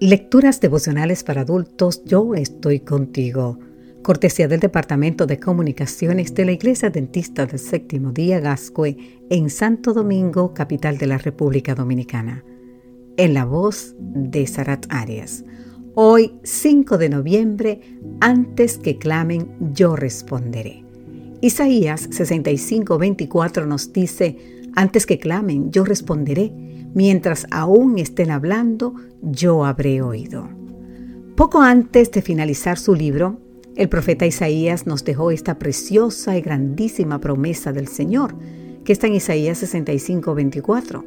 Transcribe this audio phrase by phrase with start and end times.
[0.00, 3.58] Lecturas devocionales para adultos, yo estoy contigo.
[4.02, 8.98] Cortesía del Departamento de Comunicaciones de la Iglesia Dentista del Séptimo Día Gascue
[9.30, 12.44] en Santo Domingo, capital de la República Dominicana.
[13.16, 15.46] En la voz de Sarat Arias.
[15.94, 17.80] Hoy, 5 de noviembre,
[18.20, 20.84] antes que clamen, yo responderé.
[21.40, 24.36] Isaías 65:24 nos dice,
[24.74, 26.52] antes que clamen, yo responderé
[26.96, 30.48] mientras aún estén hablando, yo habré oído.
[31.36, 33.38] Poco antes de finalizar su libro,
[33.76, 38.34] el profeta Isaías nos dejó esta preciosa y grandísima promesa del Señor,
[38.82, 41.04] que está en Isaías 65, 24.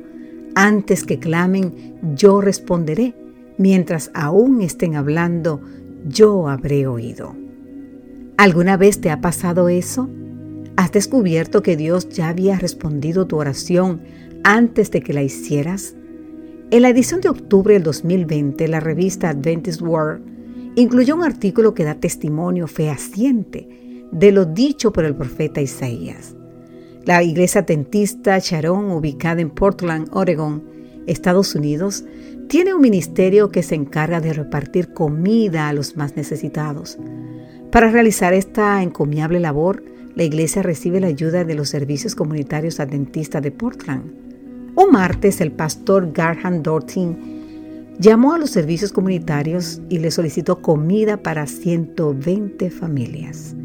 [0.53, 3.15] Antes que clamen, yo responderé.
[3.57, 5.59] Mientras aún estén hablando,
[6.07, 7.35] yo habré oído.
[8.37, 10.07] ¿Alguna vez te ha pasado eso?
[10.75, 14.01] ¿Has descubierto que Dios ya había respondido tu oración
[14.49, 15.95] antes de que la hicieras?
[16.71, 20.23] En la edición de octubre del 2020, la revista Adventist World
[20.75, 26.35] incluyó un artículo que da testimonio fehaciente de lo dicho por el profeta Isaías.
[27.05, 30.63] La iglesia tentista Sharon, ubicada en Portland, Oregon,
[31.05, 32.05] Estados Unidos,
[32.47, 36.97] tiene un ministerio que se encarga de repartir comida a los más necesitados.
[37.71, 39.83] Para realizar esta encomiable labor,
[40.15, 44.28] la iglesia recibe la ayuda de los servicios comunitarios adventistas de Portland.
[44.79, 47.17] Un martes, el pastor Garhan Dortin
[47.99, 53.57] llamó a los servicios comunitarios y le solicitó comida para 120 familias.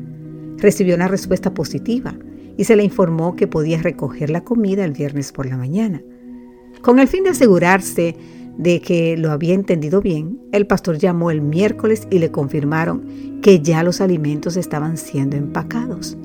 [0.56, 2.16] Recibió una respuesta positiva
[2.56, 6.02] y se le informó que podía recoger la comida el viernes por la mañana.
[6.82, 8.16] Con el fin de asegurarse
[8.58, 13.60] de que lo había entendido bien, el pastor llamó el miércoles y le confirmaron que
[13.60, 16.18] ya los alimentos estaban siendo empacados.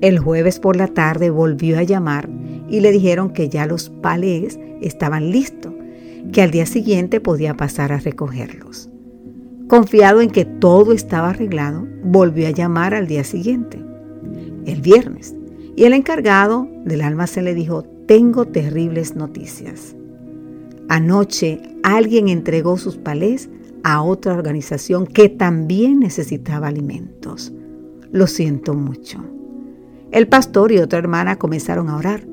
[0.00, 2.28] El jueves por la tarde volvió a llamar
[2.70, 5.74] y le dijeron que ya los palés estaban listos,
[6.32, 8.88] que al día siguiente podía pasar a recogerlos.
[9.68, 13.78] Confiado en que todo estaba arreglado, volvió a llamar al día siguiente,
[14.64, 15.36] el viernes,
[15.76, 19.94] y el encargado del almacén le dijo, tengo terribles noticias.
[20.88, 23.50] Anoche alguien entregó sus palés
[23.84, 27.52] a otra organización que también necesitaba alimentos.
[28.10, 29.22] Lo siento mucho.
[30.12, 32.24] El pastor y otra hermana comenzaron a orar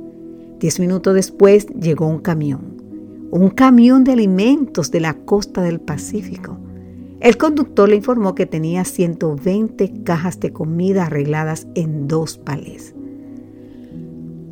[0.60, 2.82] Diez minutos después llegó un camión,
[3.30, 6.58] un camión de alimentos de la costa del Pacífico.
[7.20, 12.96] El conductor le informó que tenía 120 cajas de comida arregladas en dos palés.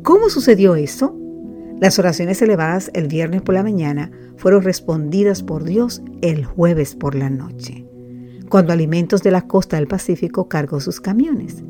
[0.04, 1.16] ¿Cómo sucedió eso?
[1.80, 7.16] Las oraciones elevadas el viernes por la mañana fueron respondidas por Dios el jueves por
[7.16, 7.84] la noche,
[8.48, 11.64] cuando Alimentos de la Costa del Pacífico cargó sus camiones.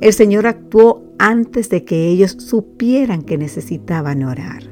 [0.00, 4.62] El Señor actuó antes de que ellos supieran que necesitaban orar.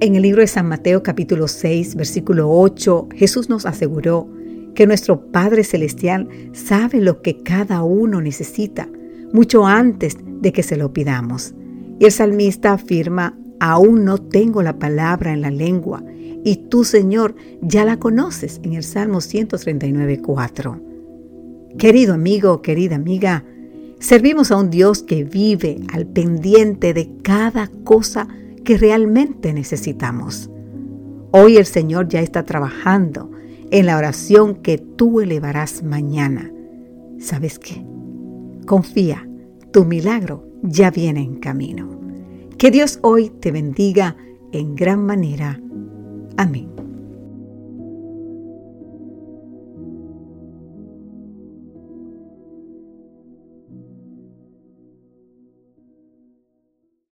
[0.00, 4.28] En el libro de San Mateo capítulo 6, versículo 8, Jesús nos aseguró
[4.74, 8.88] que nuestro Padre Celestial sabe lo que cada uno necesita,
[9.32, 11.54] mucho antes de que se lo pidamos.
[12.00, 16.02] Y el salmista afirma, aún no tengo la palabra en la lengua,
[16.42, 20.80] y tú, Señor, ya la conoces en el Salmo 139, 4.
[21.78, 23.44] Querido amigo, querida amiga,
[24.00, 28.26] Servimos a un Dios que vive al pendiente de cada cosa
[28.64, 30.50] que realmente necesitamos.
[31.32, 33.30] Hoy el Señor ya está trabajando
[33.70, 36.50] en la oración que tú elevarás mañana.
[37.18, 37.84] ¿Sabes qué?
[38.66, 39.28] Confía,
[39.70, 42.00] tu milagro ya viene en camino.
[42.56, 44.16] Que Dios hoy te bendiga
[44.52, 45.60] en gran manera.
[46.38, 46.79] Amén.